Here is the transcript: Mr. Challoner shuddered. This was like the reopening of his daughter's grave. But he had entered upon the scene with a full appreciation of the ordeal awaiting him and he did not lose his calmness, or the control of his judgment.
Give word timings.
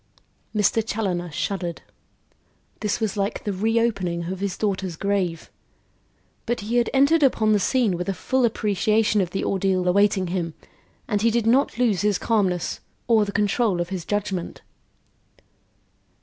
Mr. 0.55 0.81
Challoner 0.83 1.29
shuddered. 1.29 1.83
This 2.79 2.99
was 2.99 3.17
like 3.17 3.43
the 3.43 3.53
reopening 3.53 4.23
of 4.33 4.39
his 4.39 4.57
daughter's 4.57 4.95
grave. 4.95 5.51
But 6.47 6.61
he 6.61 6.77
had 6.77 6.89
entered 6.91 7.21
upon 7.21 7.53
the 7.53 7.59
scene 7.59 7.95
with 7.95 8.09
a 8.09 8.15
full 8.15 8.43
appreciation 8.43 9.21
of 9.21 9.29
the 9.29 9.43
ordeal 9.45 9.87
awaiting 9.87 10.29
him 10.33 10.55
and 11.07 11.21
he 11.21 11.29
did 11.29 11.45
not 11.45 11.77
lose 11.77 12.01
his 12.01 12.17
calmness, 12.17 12.79
or 13.07 13.25
the 13.25 13.31
control 13.31 13.79
of 13.79 13.89
his 13.89 14.03
judgment. 14.03 14.63